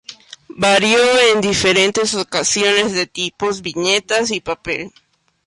Varió 0.57 0.97
en 1.31 1.41
diferentes 1.41 2.15
ocasiones 2.15 2.93
de 2.93 3.05
tipos, 3.05 3.61
viñetas 3.61 4.31
y 4.31 4.39
papel. 4.41 4.91